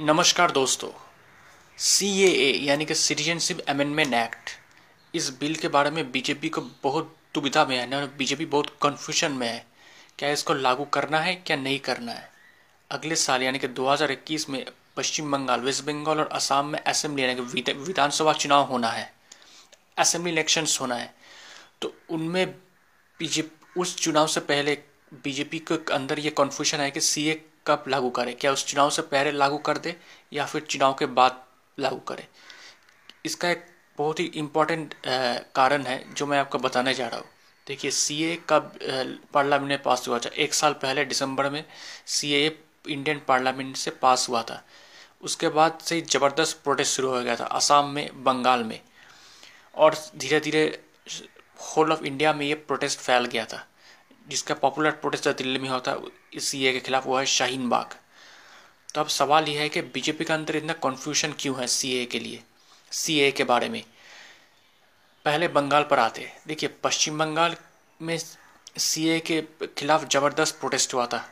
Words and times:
नमस्कार 0.00 0.50
दोस्तों। 0.50 0.88
सी 1.78 2.22
ए 2.22 2.26
ए 2.26 2.58
यानी 2.58 2.84
कि 2.84 2.94
सिटीजनशिप 2.94 3.60
अमेंडमेंट 3.60 4.14
एक्ट 4.14 4.50
इस 5.14 5.38
बिल 5.38 5.54
के 5.54 5.68
बारे 5.68 5.90
में 5.90 6.12
बीजेपी 6.12 6.48
को 6.48 6.60
बहुत 6.60 7.16
दुविधा 7.34 7.64
में 7.64 7.78
है 7.78 7.86
ना 7.86 8.06
बीजेपी 8.06 8.46
बहुत 8.46 8.78
कन्फ्यूज़न 8.82 9.32
में 9.32 9.48
है। 9.48 9.66
क्या 10.18 10.30
इसको 10.30 10.54
लागू 10.54 10.84
करना 10.84 11.20
है, 11.20 11.34
क्या 11.34 11.56
नहीं 11.56 11.78
करना 11.78 12.12
है? 12.12 12.32
अगले 12.90 13.16
साल, 13.16 13.42
यानी 13.42 13.58
कि 13.58 13.68
2021 13.68 14.50
में 14.50 14.66
पश्चिम 14.96 15.32
बंगाल, 15.32 15.60
वेस्ट 15.60 15.84
बंगाल 15.84 16.18
और 16.18 16.28
असम 16.32 16.66
में 16.66 16.80
असेंबली 16.80 17.22
यानी 17.22 17.34
कि 17.34 17.72
विधानसभा 17.72 18.32
चुनाव 18.32 18.64
होना 18.64 18.88
है। 18.88 19.14
असेंबली 19.98 20.32
इलेक्शंस 20.32 20.78
होना 20.80 20.94
है। 20.94 21.14
तो 21.82 21.94
उनमें 22.10 22.50
बीजेपी 23.18 23.80
उस 23.80 23.96
चुनाव 23.96 24.26
से 24.26 24.40
पहले 24.40 24.78
बीजेपी 25.14 25.58
के 25.58 25.92
अंदर 25.92 26.18
ये 26.18 26.30
कन्फ्यूज़न 26.30 26.78
है 26.78 26.90
कि 26.90 27.00
सी 27.00 27.40
कब 27.68 27.84
लागू 27.88 28.10
करे? 28.10 28.32
क्या 28.34 28.52
उस 28.52 28.66
चुनाव 28.66 28.90
से 28.90 29.02
पहले 29.04 29.32
लागू 29.32 29.58
कर 29.60 29.78
दे 29.78 29.96
या 30.32 30.46
फिर 30.46 30.62
चुनाव 30.62 30.94
के 30.98 31.06
बाद 31.08 31.42
लागू 31.78 31.98
करे? 32.08 32.26
इसका 33.24 33.50
एक 33.50 33.64
बहुत 33.98 34.20
ही 34.20 34.24
इम्पोर्टेंट 34.36 34.94
कारण 35.54 35.82
है 35.82 36.02
जो 36.14 36.26
मैं 36.26 36.38
आपको 36.38 36.58
बताने 36.58 36.94
जा 36.94 37.06
रहा 37.08 37.18
हूँ। 37.18 37.26
देखिए 37.66 37.90
सी 37.90 38.22
ए 38.24 38.36
कब 38.48 38.78
पार्लियामेंट 39.34 39.68
में 39.68 39.82
पास 39.82 40.08
हुआ 40.08 40.18
था? 40.18 40.28
एक 40.30 40.54
साल 40.54 40.72
पहले 40.82 41.04
दिसंबर 41.04 41.50
में 41.50 41.64
सी 42.06 42.32
ए 42.34 42.58
इंडियन 42.88 43.20
पार्लियामेंट 43.28 43.76
से 43.76 43.90
पास 44.02 44.28
हुआ 44.28 44.42
था। 44.42 44.62
उसके 45.22 45.48
बाद 45.50 45.78
से 45.82 46.00
ज़बरदस्त 46.02 46.60
प्रोटेस्ट 46.64 46.96
शुरू 46.96 47.08
हो 47.10 47.22
गया 47.22 47.36
था 47.36 47.44
असम 47.46 47.90
में, 47.94 48.24
बंगाल 48.24 48.64
में। 48.64 48.80
और 49.74 49.96
धीरे 50.16 50.40
धीरे 50.40 50.64
होल 51.66 51.92
ऑफ़ 51.92 52.04
इंडिया 52.04 52.32
में 52.32 52.46
ये 52.46 52.54
प्रोटेस्ट 52.54 52.98
फैल 53.00 53.24
गया 53.26 53.44
था। 53.44 53.66
जिसका 54.28 54.54
पॉपुलर 54.54 54.90
प्रोटेस्ट 54.90 55.28
दिल्ली 55.28 55.58
में 55.58 55.68
होता 55.68 55.90
है 55.90 55.98
इस 56.34 56.44
सी 56.44 56.72
के 56.72 56.80
खिलाफ 56.80 57.06
हुआ 57.06 57.20
है 57.20 57.26
शाहीन 57.26 57.68
बाग। 57.68 57.94
तो 58.94 59.00
अब 59.00 59.08
सवाल 59.08 59.48
यह 59.48 59.60
है 59.60 59.68
कि 59.68 59.80
बीजेपी 59.82 60.24
के 60.24 60.32
अंदर 60.32 60.56
इतना 60.56 60.72
कन्फ्यूज़न 60.72 61.34
क्यों 61.38 61.60
है 61.60 61.66
सी 61.66 62.06
के 62.06 62.18
लिए? 62.18 62.42
सी 62.90 63.32
के 63.32 63.44
बारे 63.44 63.68
में। 63.68 63.82
पहले 65.24 65.48
बंगाल 65.48 65.82
पर 65.82 65.98
आते। 65.98 66.32
देखिए, 66.46 66.68
पश्चिम 66.84 67.18
बंगाल 67.18 67.56
में 68.02 68.18
सी 68.78 69.20
के 69.20 69.42
खिलाफ 69.78 70.08
ज़बरदस्त 70.08 70.58
प्रोटेस्ट 70.60 70.94
हुआ 70.94 71.06
था। 71.06 71.24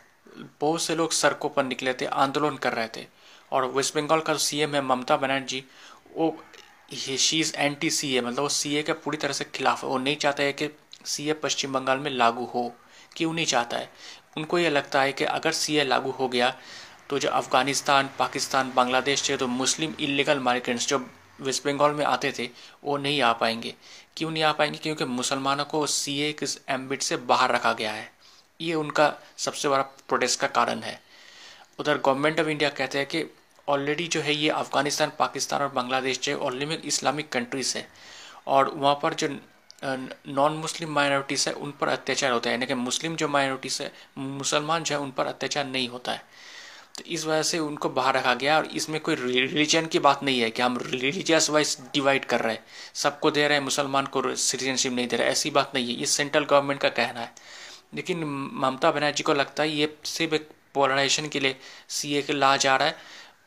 बहुत 0.61 0.83
से 0.83 0.95
लोग 0.95 1.13
सड़कों 1.13 1.49
पर 1.49 1.65
निकले 1.65 1.95
थे, 1.95 2.07
आंदोलन 2.07 2.57
कर 2.57 2.73
रहे 2.73 2.89
थे। 2.97 3.07
और 3.53 3.65
वेस्ट 3.65 3.95
बंगाल 3.95 4.21
का 4.21 4.33
जो 4.33 4.39
सीएम 4.39 4.75
है 4.75 4.81
ममता 4.81 5.17
बनर्जी, 5.17 5.65
वो 6.17 6.45
she 7.19 7.41
is 7.41 7.57
anti 7.57 7.91
C 7.91 8.17
A 8.17 8.21
मतलब 8.21 8.41
वो 8.41 8.49
सी 8.49 8.75
ए 8.77 8.83
के 8.83 8.93
पूरी 8.93 9.17
तरह 9.17 9.33
से 9.33 9.45
खिलाफ 9.45 9.83
है। 9.85 9.89
वो 9.89 9.99
नहीं 9.99 10.17
चाहता 10.17 10.43
है 10.43 10.53
कि 10.53 10.69
सी 11.05 11.29
ए 11.31 11.33
पश्चिम 11.33 11.73
बंगाल 11.73 11.99
में 11.99 12.11
लागू 12.11 12.45
हो। 12.45 12.75
क्यों 13.17 13.33
नहीं 13.33 13.47
चाहता 13.47 13.77
है? 13.77 13.91
उनको 14.37 14.59
ये 14.59 14.71
लगता 14.71 15.03
है 15.03 15.13
कि 15.13 15.25
अगर 15.25 15.53
सीए 15.53 15.85
लागू 15.85 16.11
हो 16.11 16.29
गया 16.29 16.55
तो 17.11 17.19
जो 17.19 17.29
अफ़गानिस्तान, 17.29 18.11
पाकिस्तान, 18.19 18.73
बांग्लादेश 18.75 19.21
से 19.23 19.37
तो 19.37 19.47
मुस्लिम 19.47 19.95
इलीगल 20.01 20.39
माइग्रेंट्स 20.39 20.87
जो 20.89 20.99
वेस्ट 21.41 21.65
बंगाल 21.65 21.93
में 21.93 22.05
आते 22.05 22.33
थे, 22.39 22.49
वो 22.85 22.97
नहीं 22.97 23.21
आ 23.23 23.33
पाएँगे। 23.33 23.75
क्यों 24.17 24.31
नहीं 24.31 24.43
आ 24.43 24.53
पाएँगे? 24.53 24.79
क्योंकि 24.79 25.05
मुसलमानों 25.05 25.65
को 25.65 25.87
सी 25.87 26.19
ए 26.21 26.33
किस 26.33 26.57
एम्बिट 26.69 27.03
से 27.03 27.17
बाहर 27.17 27.53
रखा 27.53 27.73
गया 27.73 27.93
है। 27.93 28.11
ये 28.61 28.75
उनका 28.75 29.13
सबसे 29.39 29.69
बड़ा 29.69 29.83
प्रोटेस्ट 29.83 30.41
का 30.41 30.47
कारण 30.47 30.81
है। 30.81 31.01
उधर 31.79 31.99
गवर्नमेंट 31.99 32.41
ऑफ़ 32.41 32.49
इंडिया 32.49 32.71
कहते 32.71 32.99
हैं 32.99 33.07
कि 33.07 33.25
ऑलरेडी 33.69 34.07
जो 34.07 34.21
है 34.21 34.35
ये 34.35 34.49
अफ़गानिस्तान, 34.51 35.13
पाकिस्तान 35.19 35.63
और 35.63 35.69
बांग्लादेश 35.69 36.21
जो 36.21 36.39
ऑलरेडी 36.39 36.89
इस्लामिक 36.89 37.29
कंट्रीज़ 37.29 37.77
है। 37.79 37.89
और 38.47 38.69
वहाँ 38.75 38.99
पर 39.03 39.15
जो 39.15 39.29
नॉन 40.29 40.53
मुस्लिम 40.53 40.91
माइनॉरिटीज़ 40.91 41.49
है, 41.49 41.55
उन 41.55 41.71
पर 41.71 41.89
अत्याचार 41.89 42.33
होता 42.33 42.51
है। 42.51 42.55
यानी 42.55 42.67
कि 42.67 42.75
मुस्लिम 42.75 43.17
जो 43.17 43.29
माइनॉरिटीज़ 43.29 43.83
है, 43.83 43.93
मुसलमान 44.19 44.83
जो 44.83 44.95
है, 44.95 45.01
उन 45.01 45.11
पर 45.11 45.27
अत्याचार 45.27 45.67
नहीं 45.67 45.89
होता 45.89 46.13
है। 46.13 46.23
तो 46.99 47.05
इस 47.05 47.27
वजह 47.27 47.43
से 47.43 47.59
उनको 47.59 47.89
बाहर 47.89 48.17
रखा 48.17 48.35
गया 48.35 48.57
और 48.57 48.67
इसमें 48.67 49.01
कोई 49.01 49.15
रिलीजन 49.15 49.87
की 49.87 49.99
बात 49.99 50.23
नहीं 50.23 50.41
है 50.41 50.51
कि 50.51 50.63
हम 50.63 50.79
रिलीजियस 50.83 51.51
वाइज 51.51 51.79
डिवाइड 51.81 52.25
कर 52.25 52.41
रहे 52.41 52.55
हैं। 52.55 52.65
सबको 52.95 53.31
दे 53.31 53.49
रहे 53.49 53.59
हैं, 53.59 53.65
मुसलमान 53.65 54.07
को 54.07 54.35
सिटीजनशिप 54.35 54.93
नहीं 54.93 55.09
दे 55.09 55.17
रहे 55.17 55.29
ऐसी 55.29 55.51
बात 55.51 55.73
नहीं 55.75 55.87
है। 55.87 56.01
ये 56.01 56.07
सेंट्रल 56.07 56.45
गवर्नमेंट 56.45 56.81
का 56.81 56.89
कहना 56.89 57.21
है। 57.21 57.33
लेकिन 57.95 58.25
ममता 58.55 58.91
बनर्जी 58.91 59.23
को 59.23 59.35
लगता 59.35 59.63
है, 59.63 59.71
ये 59.71 59.99
सिर्फ़ 60.05 60.35
एक 60.35 60.49
पोलराइजेशन 60.75 61.29
के 61.29 61.41
लिए 61.41 61.57
सी 61.89 62.15
ए 62.15 62.27
ला 62.31 62.57
जा 62.57 62.77
रहा 62.77 62.89
है। 62.89 62.97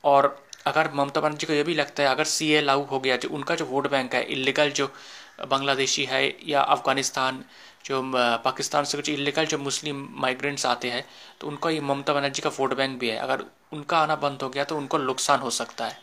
और 0.04 0.48
अगर 0.66 0.90
ममता 0.94 1.22
बनर्जी 1.22 1.48
को 1.48 1.54
यह 1.54 1.64
भी 1.64 1.74
लगता 1.74 2.04
है, 2.04 2.10
अगर 2.10 2.24
सी 2.24 2.52
ए 2.52 2.62
लागू 2.62 2.84
हो 2.84 3.00
गया 3.00 3.18
जो 3.18 3.30
उनका 3.30 3.56
जो 3.56 3.66
वोट 3.66 3.92
बैंक 3.92 4.16
है 4.16 4.24
इलीगल 4.24 4.72
जो 4.72 4.94
बांग्लादेशी 5.42 6.06
है 6.06 6.24
या 6.50 6.62
अफ़गानिस्तान, 6.62 7.44
जो 7.86 8.02
पाकिस्तान 8.44 8.84
से 8.84 8.98
कुछ 8.98 9.10
इलीगल 9.10 9.46
जो 9.46 9.58
मुस्लिम 9.58 10.08
माइग्रेंट्स 10.16 10.66
आते 10.66 10.90
हैं 10.92 11.06
तो 11.40 11.48
उनका 11.48 11.70
ये 11.70 11.80
ममता 11.82 12.14
बनर्जी 12.14 12.42
का 12.42 12.50
वोट 12.50 12.74
बैंक 12.74 13.00
भी 13.00 13.10
है। 13.10 13.18
अगर 13.18 13.44
उनका 13.74 14.00
आना 14.00 14.16
बंद 14.18 14.42
हो 14.42 14.50
गया 14.50 14.64
तो 14.64 14.78
उनको 14.78 14.98
नुकसान 14.98 15.40
हो 15.40 15.50
सकता 15.52 15.86
है। 15.86 15.98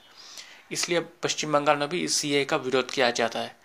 इसलिए 0.72 1.00
पश्चिम 1.22 1.52
बंगाल 1.52 1.76
में 1.76 1.88
भी 1.88 2.02
इस 2.04 2.14
सीए 2.14 2.44
का 2.44 2.56
विरोध 2.58 2.90
किया 2.90 3.10
जाता 3.12 3.38
है। 3.38 3.56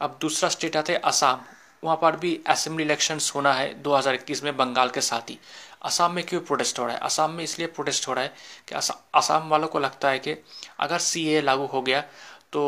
अब 0.00 0.18
दूसरा 0.20 0.48
स्टेट 0.48 0.76
आता 0.76 0.92
है 0.92 0.98
असम 1.00 1.40
वहाँ 1.82 1.96
पर 1.96 2.16
भी 2.16 2.38
असेंबली 2.48 2.84
इलेक्शंस 2.84 3.32
होना 3.34 3.52
है 3.54 3.72
2021 3.82 4.42
में 4.44 4.56
बंगाल 4.56 4.90
के 4.90 5.00
साथ 5.00 5.30
ही। 5.30 5.38
असम 5.84 6.12
में 6.12 6.24
क्यों 6.24 6.40
प्रोटेस्ट 6.40 6.78
हो 6.78 6.84
रहा 6.86 6.94
है? 6.94 7.00
असम 7.00 7.30
में 7.30 7.44
इसलिए 7.44 7.68
प्रोटेस्ट 7.68 8.08
हो 8.08 8.12
रहा 8.12 8.24
है 8.24 8.34
कि 8.68 8.74
असम 9.14 9.48
वालों 9.48 9.68
को 9.68 9.78
लगता 9.78 10.08
है 10.08 10.18
कि 10.18 10.34
अगर 10.80 10.98
सीए 11.00 11.40
लागू 11.42 11.66
हो 11.66 11.82
गया 11.82 12.00
तो 12.52 12.62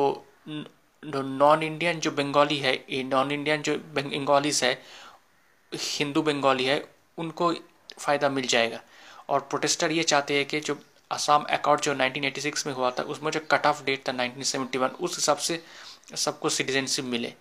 नॉन 1.03 1.63
इंडियन 1.63 2.01
जो 2.01 2.11
बंगाली 2.13 2.59
है 2.59 3.03
नॉन 3.05 3.33
इंडियन 3.33 3.63
जो 3.63 3.77
बंगालीस 3.95 4.63
है 4.63 4.73
हिंदू 5.73 6.23
बंगाली 6.23 6.65
है, 6.65 6.85
उनको 7.19 7.53
फ़ायदा 7.99 8.29
मिल 8.29 8.47
जाएगा। 8.47 8.81
और 9.29 9.41
प्रोटेस्टर 9.41 9.93
ये 9.93 10.03
चाहते 10.05 10.35
हैं 10.35 10.45
कि 10.47 10.61
जो 10.61 10.79
असम 11.11 11.45
अकॉर्ड 11.51 11.81
जो 11.81 11.95
1986 11.95 12.67
में 12.67 12.73
हुआ 12.75 12.91
था, 12.91 13.03
उसमें 13.05 13.31
जो 13.33 13.41
कट 13.51 13.67
ऑफ़ 13.67 13.83
डेट 13.85 14.09
था 14.09 14.13
1971 14.15 14.91
उस 14.91 15.17
हिसाब 15.17 15.37
से 15.39 15.63
सबको 16.17 16.49
सिटीजनशिप 16.49 17.05
मिले। 17.07 17.33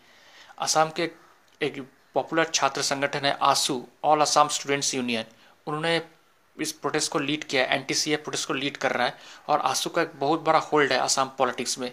असम 0.60 0.92
के 0.96 1.10
एक 1.62 1.82
पॉपुलर 2.16 2.50
छात्र 2.54 2.82
संगठन 2.82 3.26
है 3.26 3.38
AASU 3.44 3.84
all 4.04 4.22
Assam 4.22 4.48
students 4.50 4.94
union 4.96 5.26
उन्होंने 5.68 6.02
इस 6.58 6.72
प्रोटेस्ट 6.74 7.12
को 7.12 7.20
लीड 7.20 7.44
किया 7.44 7.64
एन 7.66 7.84
टी 7.84 8.16
प्रोटेस्ट 8.16 8.48
को 8.48 8.54
लीड 8.54 8.78
कर 8.78 8.92
रहा 8.92 9.08
है, 9.08 9.18
और 9.50 9.60
आसू 9.60 9.90
का 9.90 10.02
एक 10.02 10.12
बहुत 10.16 10.42
बड़ा 10.42 10.60
होल्ड 10.62 10.92
है 10.94 11.00
असम 11.00 11.32
पॉलिटिक्स 11.38 11.78
में। 11.80 11.92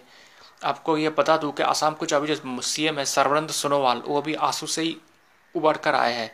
आपको 0.61 0.97
ये 0.97 1.09
बता 1.09 1.37
दूँ 1.37 1.51
कि 1.53 1.63
आसाम 1.63 1.93
कुछ 1.93 2.13
अभी 2.13 2.27
जो 2.27 2.61
सीएम 2.61 2.99
है 2.99 3.05
सर्वानंद 3.05 3.49
सोनोवाल, 3.51 4.01
वो 4.07 4.21
भी 4.21 4.33
आँसू 4.35 4.67
से 4.67 4.81
ही 4.81 4.97
उबर 5.55 5.77
कर 5.77 5.95
आए 5.95 6.13
हैं। 6.13 6.31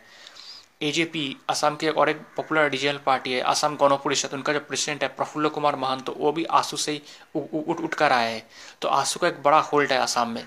एजेपी 0.82 1.36
असम 1.50 1.76
की 1.76 1.88
एक 1.88 1.98
और 1.98 2.10
एक 2.10 2.22
पॉपुलर 2.36 2.70
रीजनल 2.70 2.98
पार्टी 3.06 3.34
है, 3.34 3.42
आसाम 3.44 3.76
गण 3.78 3.96
परिषद, 3.96 4.34
उनका 4.34 4.54
जो 4.54 4.60
प्रेसिडेंट 4.62 5.04
है, 5.04 5.10
प्रफुल्ल 5.10 5.50
कुमार 5.50 5.76
महंत, 5.76 6.10
वो 6.10 6.32
भी 6.32 6.44
आँसू 6.54 6.78
से 6.78 6.92
ही 6.92 7.02
उठ 7.36 7.80
उठ 7.80 7.94
कर 7.94 8.12
आए 8.12 8.32
हैं। 8.34 8.46
तो 8.82 8.88
आँसू 8.90 9.20
का 9.20 9.28
एक 9.28 9.42
बड़ा 9.44 9.60
होल्ड 9.64 9.92
है 9.92 10.00
आसाम 10.00 10.30
में। 10.30 10.44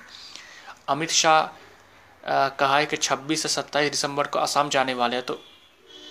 अमित 0.89 1.11
शाह 1.13 2.49
कहा 2.51 2.77
है 2.79 2.87
कि 2.87 2.97
26 2.97 3.43
से 3.43 3.49
27 3.51 3.91
दिसंबर 3.91 4.27
को 4.27 4.39
आसाम 4.39 4.69
जाने 4.69 4.95
वाले 4.95 5.17
हैं 5.17 5.25
तो 5.27 5.35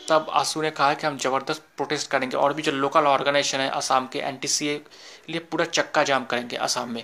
तब 0.10 0.28
आँसू 0.32 0.62
ने 0.62 0.70
कहा 0.72 0.94
कि 0.94 1.08
हम 1.08 1.18
ज़बरदस्त 1.18 1.64
प्रोटेस्ट 1.78 2.10
करेंगे 2.12 2.38
और 2.38 2.54
भी 2.54 2.62
जो 2.62 2.72
लोकल 2.72 3.06
ऑर्गेनाइजेशन 3.06 3.60
है 3.60 3.70
आसाम 3.70 4.08
के 4.08 4.20
एन 4.20 4.40
लिए 4.44 5.40
पूरा 5.42 5.66
चक्का 5.66 6.04
जाम 6.04 6.26
करेंगे 6.26 6.58
आसाम 6.58 6.90
में। 6.90 7.04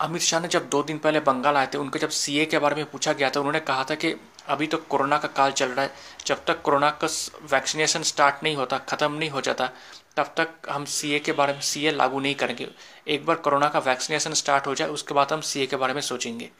अमित 0.00 0.22
शाह 0.22 0.40
ने 0.40 0.48
जब 0.48 0.68
दो 0.68 0.82
दिन 0.82 0.98
पहले 0.98 1.20
बंगाल 1.20 1.56
आए 1.56 1.66
थे, 1.66 1.78
उनको 1.78 1.98
जब 1.98 2.08
सीए 2.08 2.44
के 2.44 2.58
बारे 2.58 2.76
में 2.76 2.90
पूछा 2.90 3.12
गया 3.12 3.30
था, 3.30 3.40
उन्होंने 3.40 3.60
कहा 3.60 3.84
था 3.84 3.94
कि 3.94 4.14
अभी 4.48 4.66
तो 4.66 4.78
कोरोना 4.78 5.18
का 5.18 5.28
काल 5.28 5.52
चल 5.52 5.68
रहा 5.68 5.84
है। 5.84 5.94
जब 6.26 6.44
तक 6.44 6.62
कोरोना 6.62 6.90
का 6.90 7.08
वैक्सीनेशन 7.42 8.02
स्टार्ट 8.02 8.34
नहीं 8.42 8.56
होता, 8.56 8.78
ख़त्म 8.78 9.12
नहीं 9.12 9.30
हो 9.30 9.40
जाता, 9.40 9.70
तब 10.16 10.34
तक 10.36 10.48
हम 10.70 10.84
सीए 10.84 11.18
के 11.18 11.32
बारे 11.32 11.52
में 11.52 11.60
सीए 11.60 11.90
लागू 11.90 12.20
नहीं 12.20 12.34
करेंगे। 12.34 12.68
एक 13.08 13.26
बार 13.26 13.36
कोरोना 13.36 13.68
का 13.68 13.78
वैक्सीनेशन 13.78 14.32
स्टार्ट 14.32 14.66
हो 14.66 14.74
जाए, 14.74 14.88
उसके 14.88 15.14
बाद 15.14 15.32
हम 15.32 15.40
सीए 15.40 15.66
के 15.66 15.76
बारे 15.76 15.94
में 15.94 16.00
सोचेंगे। 16.00 16.50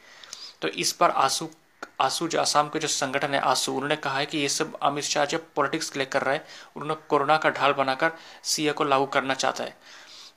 तो 0.61 0.67
इस 0.67 0.91
पर 0.91 1.09
आँसू 1.09 1.49
आँसू 2.01 2.27
जो, 2.27 2.39
आसाम 2.41 2.69
के 2.69 2.79
जो 2.79 2.87
संगठन 2.87 3.33
है, 3.33 3.39
आँसू, 3.39 3.73
उन्होंने 3.73 3.95
कहा 3.95 4.17
है 4.17 4.25
कि 4.25 4.37
ये 4.37 4.49
सब 4.49 4.77
अमित 4.83 5.03
शाह 5.03 5.25
जब 5.25 5.45
पॉलिटिक्स 5.55 5.89
के 5.89 5.99
लिए 5.99 6.05
कर 6.05 6.21
रहा 6.21 6.33
है, 6.33 6.45
उन्होंने 6.75 7.01
कोरोना 7.09 7.37
का 7.37 7.49
ढाल 7.49 7.73
बनाकर 7.73 8.11
सीए 8.43 8.71
को 8.71 8.83
लागू 8.83 9.05
करना 9.05 9.33
चाहता 9.33 9.63
है। 9.63 9.77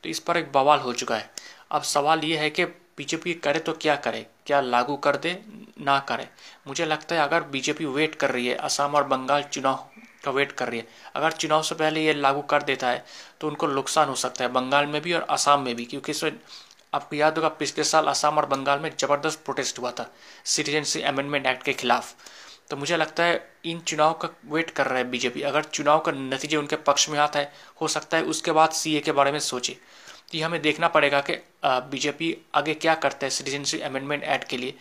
तो 0.02 0.08
इस 0.08 0.18
पर 0.18 0.36
एक 0.36 0.52
बवाल 0.52 0.78
हो 0.78 0.92
चुका 0.92 1.16
है। 1.16 1.30
अब 1.70 1.82
सवाल 1.82 2.20
ये 2.24 2.36
है 2.36 2.50
कि 2.50 2.64
बीजेपी 2.98 3.34
करे 3.36 3.58
तो 3.60 3.72
क्या 3.74 3.96
करे? 3.96 4.26
क्या 4.46 4.60
लागू 4.60 4.96
कर 4.98 5.16
दे? 5.16 5.38
ना 5.80 5.98
करे। 6.08 6.28
मुझे 6.66 6.84
लगता 6.86 7.14
है 7.14 7.22
अगर 7.22 7.42
बीजेपी 7.48 7.84
वेट 7.86 8.14
कर 8.14 8.30
रही 8.30 8.46
है, 8.46 8.54
असम 8.56 8.94
और 8.94 9.04
बंगाल 9.06 9.42
चुनाव 9.44 9.88
का 10.24 10.30
वेट 10.30 10.52
कर 10.52 10.68
रही 10.68 10.78
है, 10.78 10.86
अगर 11.16 11.32
चुनाव 11.32 11.62
से 11.62 11.74
पहले 11.74 12.04
ये 12.04 12.14
लागू 12.14 12.40
कर 12.42 12.62
देता 12.62 12.88
है 12.88 13.04
तो 13.40 13.48
उनको 13.48 13.66
नुकसान 13.66 14.08
हो 14.08 14.14
सकता 14.16 14.44
है, 14.44 14.50
बंगाल 14.52 14.86
में 14.86 15.00
भी 15.02 15.12
और 15.12 15.26
असम 15.30 15.60
में 15.60 15.74
भी, 15.76 15.84
क्योंकि 15.84 16.12
इसमें 16.12 16.40
आपको 16.94 17.16
याद 17.16 17.36
होगा, 17.36 17.48
पिछले 17.50 17.84
साल 17.84 18.06
असम 18.06 18.38
और 18.38 18.46
बंगाल 18.46 18.78
में 18.80 18.90
ज़बरदस्त 18.96 19.44
प्रोटेस्ट 19.44 19.78
हुआ 19.78 19.90
था 19.90 20.10
सिटीजनशिप 20.46 21.04
अमेंडमेंट 21.04 21.46
एक्ट 21.46 21.62
के 21.62 21.72
खिलाफ। 21.74 22.14
तो 22.70 22.76
मुझे 22.76 22.96
लगता 22.96 23.24
है, 23.24 23.48
इन 23.64 23.80
चुनाव 23.80 24.12
का 24.14 24.28
वेट 24.46 24.70
कर 24.70 24.86
रहा 24.86 24.98
है 24.98 25.04
बीजेपी। 25.10 25.42
अगर 25.42 25.64
चुनाव 25.64 25.98
का 25.98 26.12
नतीजे 26.12 26.56
उनके 26.56 26.76
पक्ष 26.78 27.08
में 27.08 27.18
आता 27.18 27.38
है, 27.38 27.52
हो 27.80 27.88
सकता 27.88 28.16
है 28.16 28.22
उसके 28.24 28.52
बाद 28.52 28.70
सीए 28.72 29.00
के 29.00 29.12
बारे 29.12 29.32
में 29.32 29.38
सोचे। 29.40 29.76
तो 30.30 30.38
ये 30.38 30.44
हमें 30.44 30.60
देखना 30.62 30.88
पड़ेगा 30.88 31.20
कि 31.20 31.36
बीजेपी 31.64 32.36
आगे 32.54 32.75
क्या 32.75 32.94
करता 32.96 33.26
है 33.26 33.30
सिटीजनशिप 33.30 33.82
अमेंडमेंट 33.82 34.25
एक्ट 34.25 34.48
के 34.48 34.56
लिए 34.56 34.75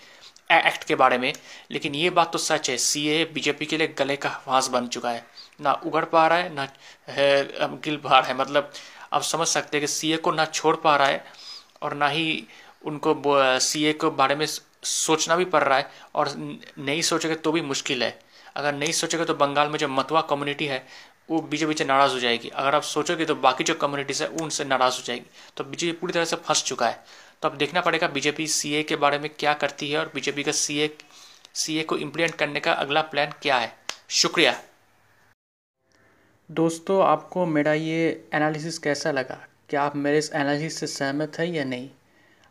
एक्ट 0.52 0.84
के 0.84 0.96
बारे 0.96 1.18
में। 1.18 1.34
लेकिन 1.72 1.96
ये 1.96 2.10
बात 2.10 2.32
तो 2.34 2.38
सच 2.40 2.70
है 2.70 2.78
सी 2.78 3.08
ए 3.10 3.24
बीजेपी 3.34 3.66
के 3.66 3.78
लिए 3.78 3.88
गले 4.00 4.16
का 4.16 4.30
फांस 4.46 4.68
बन 4.68 4.88
चुका 4.88 5.10
है। 5.10 5.26
ना 5.62 5.74
उगड़ 5.86 6.04
पा 6.06 6.28
रहा 6.28 6.38
है, 6.38 6.54
ना, 6.54 6.68
है 7.08 7.68
गिल 7.82 7.98
पा 7.98 8.20
रहा 8.20 8.28
है। 8.28 8.38
मतलब 8.38 8.72
आप 9.14 9.22
समझ 9.24 9.48
सकते 9.48 9.78
हैं 9.78 9.82
कि 9.82 9.88
सीए 9.88 10.18
को 10.18 10.32
ना 10.32 10.46
छोड़ 10.46 10.76
पा 10.76 10.96
रहा 10.96 11.08
है 11.08 11.24
और 11.82 11.94
ना 11.94 12.08
ही 12.08 12.44
उनको 12.86 13.16
सी 13.60 13.92
के 13.94 14.10
बारे 14.18 14.36
में 14.36 14.46
सोचना 14.84 15.36
भी 15.36 15.46
पड़ 15.48 15.64
रहा 15.64 15.78
है 15.78 15.90
और 16.16 16.34
नहीं 16.80 17.02
सोचेगा 17.02 17.36
तो 17.36 17.52
भी 17.52 17.62
मुश्किल 17.64 18.04
है। 18.04 18.18
अगर 18.56 18.74
नहीं 18.74 18.92
सोचेगा 18.92 19.26
तो 19.26 19.34
बंगाल 19.36 19.70
में 19.70 19.78
जो 19.80 19.88
मतवा 19.88 20.22
कम्युनिटी 20.22 20.66
है 20.66 20.86
वो 21.30 21.42
बीजेपी 21.42 21.74
से 21.74 21.86
नाराज़ 21.86 22.12
हो 22.12 22.20
जाएगी। 22.20 22.50
अगर 22.50 22.76
आप 22.76 22.82
सोचोगे 22.82 23.26
तो 23.26 23.36
बाकी 23.36 23.64
जो 23.64 23.74
कम्युनिटीज़ 23.74 24.24
है, 24.24 24.30
उनसे 24.30 24.66
नाराज़ 24.66 24.98
हो 24.98 25.04
जाएगी। 25.04 25.26
तो 25.58 25.64
बीजेपी 25.64 25.98
पूरी 25.98 26.14
तरह 26.14 26.26
से 26.26 26.36
फंस 26.36 26.64
चुका 26.64 26.88
है। 26.88 27.04
तो 27.42 27.50
अब 27.50 27.58
देखना 27.58 27.82
पड़ेगा 27.82 28.08
बीजेपी 28.08 28.48
सीए 28.48 28.84
के 28.84 28.96
बारे 28.96 29.20
में 29.20 29.30
क्या 29.30 29.54
करती 29.54 29.92
है 29.92 30.00
और 30.00 30.12
बीजेपी 30.16 30.44
का 30.44 30.52
सी 30.52 30.90
सी 31.54 31.84
को 31.84 31.98
इम्प्लीमेंट 31.98 32.36
करने 32.36 32.60
का 32.60 32.74
अगला 32.74 33.02
प्लान 33.02 33.34
क्या 33.42 33.58
है। 33.58 33.76
शुक्रिया। 34.10 34.62
दोस्तों, 36.50 37.04
आपको 37.04 37.46
मेरा 37.46 37.74
ये 37.74 38.30
एनालिसिस 38.34 38.78
कैसा 38.80 39.12
लगा? 39.12 39.46
क्या 39.70 39.82
आप 39.84 39.96
मेरे 39.96 40.18
इस 40.18 40.32
एनालिसिस 40.34 40.80
से 40.80 40.88
सहमत 40.88 41.40
हैं 41.40 41.48
या 41.48 41.64
नहीं? 41.64 41.90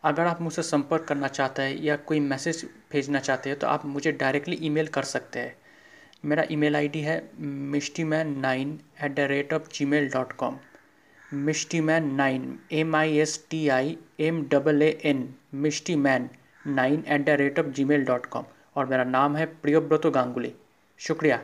अगर 0.05 0.27
आप 0.27 0.41
मुझसे 0.41 0.63
संपर्क 0.63 1.05
करना 1.05 1.29
चाहते 1.29 1.63
हैं 1.63 1.77
या 1.77 1.97
कोई 1.97 2.21
मैसेज 2.21 2.65
भेजना 2.93 3.19
चाहते 3.19 3.51
हैं 3.51 3.59
तो 3.59 3.67
आप 3.67 3.87
मुझे 3.87 4.13
डायरेक्टली 4.13 4.59
ईमेल 4.63 4.87
कर 4.87 5.03
सकते 5.03 5.39
हैं। 5.39 5.57
मेरा 6.27 6.43
ईमेल 6.51 6.77
आईडी 6.77 7.01
है 7.01 7.19
Mishti 7.73 8.05
man 8.05 8.39
nine 8.41 8.79
at 9.03 9.15
the 9.15 9.21
rate 9.21 9.53
of 9.55 9.69
G 9.75 9.85
mail 9.85 10.09
dot 10.09 10.33
com 10.33 10.57
Mishti 11.33 11.81
man 11.81 12.15
nine 12.15 12.59
M 12.73 12.97
I 12.97 13.17
S 13.19 13.47
T 13.51 13.69
I 13.69 13.97
M 14.21 14.43
double 14.49 14.83
A 14.83 14.89
N 15.05 15.29
Mishti 15.55 15.95
man 15.97 16.29
nine 16.67 17.05
at 17.09 17.25
the 17.27 17.29
rate 17.29 17.59
of 17.59 17.67
G 17.67 17.85
mail 17.85 18.05
dot 18.05 18.27
com 18.27 18.45
और 18.77 18.87
मेरा 18.87 19.05
नाम 19.05 19.37
है 19.37 19.47
प्रियोव्रत 19.47 20.07
गांगुली। 20.07 20.53
शुक्रिया। 20.99 21.41